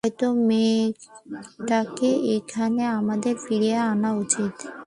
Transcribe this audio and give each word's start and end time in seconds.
হয়তো 0.03 0.27
মেয়েটাকে 0.47 2.09
এখানে 2.35 2.83
আমাদের 2.99 3.33
ফিরিয়ে 3.45 3.77
আনা 3.91 4.09
উচিত। 4.15 4.53